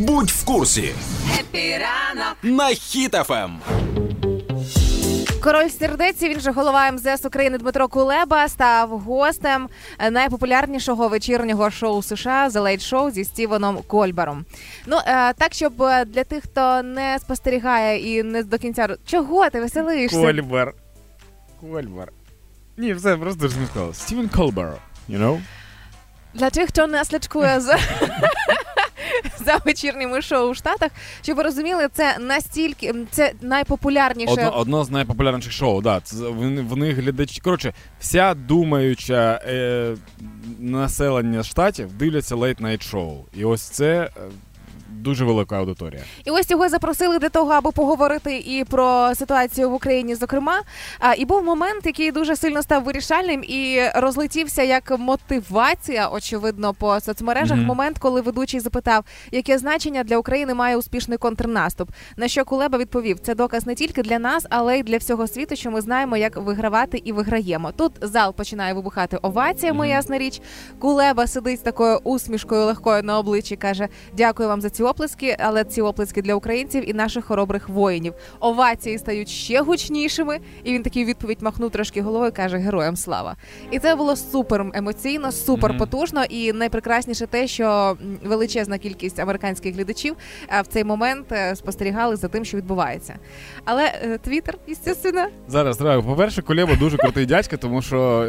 [0.00, 0.94] Будь в курсі
[1.40, 3.50] Happy ранок на Хіт-ФМ.
[5.42, 9.68] Король сердець, він же голова МЗС України Дмитро Кулеба, став гостем
[10.10, 14.44] найпопулярнішого вечірнього шоу США The Late Show зі Стівеном Кольбером.
[14.86, 19.50] Ну е, так, щоб е, для тих, хто не спостерігає і не до кінця чого
[19.50, 20.20] ти веселишся?
[20.20, 20.74] Кольбер.
[21.60, 22.12] Кольбер.
[22.76, 23.94] Ні, все просто дуже смішно.
[23.94, 24.72] Стівен Колбер,
[25.08, 25.40] you know?
[26.34, 27.78] Для тих, хто не слідкує за,
[29.46, 30.90] за вечірніми шоу у Штатах,
[31.22, 34.32] щоб ви розуміли, це настільки це найпопулярніше.
[34.32, 36.00] Одно, одно з найпопулярніших шоу, да.
[36.00, 37.40] Це, вони, вони глядачі.
[37.40, 39.94] Коротше, вся думаюча е,
[40.58, 44.08] населення штатів дивляться late-night шоу, І ось це е,
[45.00, 46.02] дуже велика аудиторія.
[46.24, 50.60] І ось його запросили для того, аби поговорити і про ситуацію в Україні, зокрема.
[50.98, 57.00] А, і був момент, який дуже сильно став вирішальним і розлетівся як мотивація, очевидно, по
[57.00, 57.56] соцмережах.
[57.56, 57.66] Мгм.
[57.66, 61.90] Момент, коли ведучий запитав, яке значення для України має успішний контрнаступ.
[62.16, 65.56] На що Кулеба відповів: це доказ не тільки для нас, але й для всього світу,
[65.56, 67.72] що ми знаємо, як вигравати і виграємо.
[67.72, 69.90] Тут зал починає вибухати оваціями, Мгм.
[69.94, 70.40] ясна річ.
[70.78, 73.56] Кулеба сидить з такою усмішкою легкою на обличчі.
[73.56, 78.14] каже: Дякую вам за ці оплески, але ці оплески для українців і наших хоробрих воїнів.
[78.40, 80.38] Овації стають ще гучнішими.
[80.64, 82.32] І він такий відповідь махнув трошки головою.
[82.32, 83.36] каже: Героям слава!
[83.70, 86.24] І це було супер емоційно, супер потужно.
[86.24, 90.16] І найпрекрасніше те, що величезна кількість американських глядачів
[90.48, 93.14] е, в цей момент е, спостерігали за тим, що відбувається.
[93.64, 96.02] Але е, Твіттер, звісно, Зараз треба.
[96.02, 98.26] По-перше, Кулеба дуже крутий дядька, тому що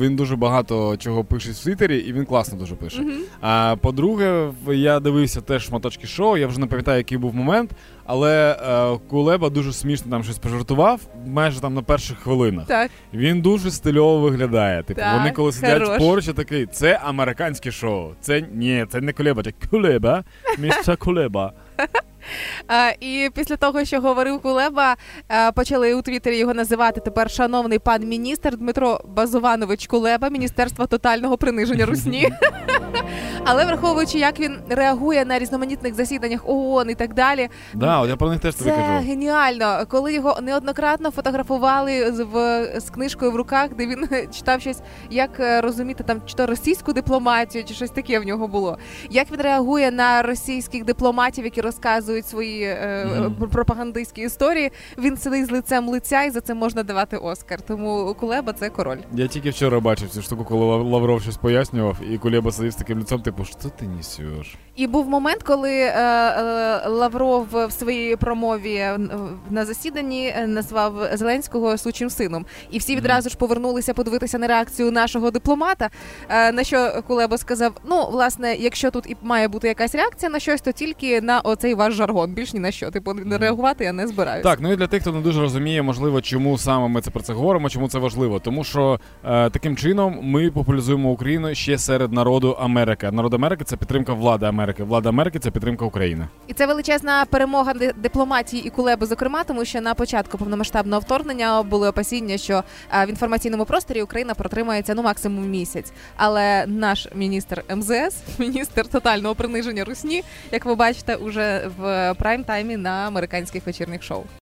[0.00, 3.06] він дуже багато чого пише в Твіттері, і він класно дуже пише.
[3.40, 7.70] А по-друге, я дивився теж шматочки шоу, я вже не пам'ятаю, який був момент,
[8.06, 12.66] але е, Кулеба дуже смішно там щось пожартував, майже там на перших хвилинах.
[12.66, 12.90] так.
[13.14, 14.82] Він дуже стильово виглядає.
[14.82, 15.98] Типу, Так, вони коли сидять хорош.
[15.98, 18.10] поруч, і такий, це американське шоу.
[18.20, 20.24] Це ні, це не Кулеба, це Кулеба,
[20.58, 21.52] місця Кулеба.
[22.68, 24.96] А, і після того, що говорив Кулеба,
[25.54, 31.86] почали у Твіттері його називати тепер шановний пан міністр Дмитро Базованович Кулеба, Міністерства тотального приниження
[31.86, 32.28] Русні.
[33.44, 38.16] Але враховуючи, як він реагує на різноманітних засіданнях ООН і так далі, Да, от я
[38.16, 39.06] про них теж тобі це кажу.
[39.08, 39.84] геніально.
[39.88, 44.78] Коли його неоднократно фотографували з, в, з книжкою в руках, де він читав щось,
[45.10, 48.78] як е, розуміти там чи то російську дипломатію, чи щось таке в нього було.
[49.10, 54.72] Як він реагує на російських дипломатів, які розказують свої е, пропагандистські історії?
[54.98, 57.60] Він сидить з лицем лиця, і за це можна давати Оскар.
[57.60, 58.98] Тому Кулеба це король.
[59.12, 62.98] Я тільки вчора бачив цю штуку, коли Лавров щось пояснював, і Кулеба сидів з таким
[62.98, 64.56] лицом, типу, що ти несеш?
[64.76, 68.84] І був момент, коли е, е, Лавров в своїй промові
[69.50, 74.90] на засіданні е, назвав Зеленського сучим сином, і всі відразу ж повернулися подивитися на реакцію
[74.90, 75.90] нашого дипломата.
[76.28, 80.38] Е, на що Кулеба сказав: ну, власне, якщо тут і має бути якась реакція на
[80.38, 82.34] щось, то тільки на оцей ваш жаргон.
[82.44, 82.90] Більш ні на що.
[82.90, 84.48] Типу, не реагувати я не збираюся.
[84.48, 87.22] Так, ну і для тих, хто не дуже розуміє, можливо, чому саме ми це про
[87.22, 88.40] це говоримо, чому це важливо.
[88.40, 93.10] Тому що е, таким чином ми популяризуємо Україну ще серед народу Америки.
[93.10, 94.84] Народ Америки це підтримка влади Америки.
[94.84, 96.28] Влада Америки це підтримка України.
[96.46, 101.88] І це величезна перемога дипломатії і Кулеби, зокрема, тому що на початку повномасштабного вторгнення були
[101.88, 105.92] опасіння, що а, в інформаційному просторі Україна протримається ну максимум місяць.
[106.16, 110.22] Але наш міністр МЗС, міністр тотального приниження русні,
[110.52, 114.24] як ви бачите, уже в прайм таймі на американських вечірніх шоу.